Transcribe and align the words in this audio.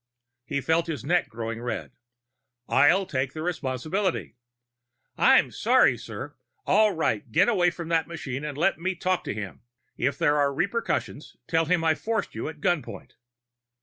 He 0.47 0.61
felt 0.61 0.87
his 0.87 1.05
neck 1.05 1.29
going 1.29 1.61
red. 1.61 1.91
"I'll 2.67 3.05
take 3.05 3.33
the 3.33 3.43
responsibility." 3.43 4.35
"I'm 5.15 5.51
sorry, 5.51 5.95
sir" 5.95 6.33
"All 6.65 6.91
right. 6.93 7.31
Get 7.31 7.47
away 7.47 7.69
from 7.69 7.89
that 7.89 8.07
machine 8.07 8.43
and 8.43 8.57
let 8.57 8.79
me 8.79 8.95
talk 8.95 9.23
to 9.25 9.33
him. 9.35 9.61
If 9.97 10.17
there 10.17 10.37
are 10.39 10.51
repercussions, 10.51 11.37
tell 11.47 11.65
him 11.65 11.83
I 11.83 11.93
forced 11.93 12.33
you 12.33 12.49
at 12.49 12.61
gunpoint." 12.61 13.13